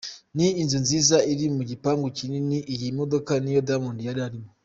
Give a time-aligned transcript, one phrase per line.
[0.35, 4.49] Ni inzu nziza iri mu gipangu kinini, iyi modoka niyo Diamond yari arimo.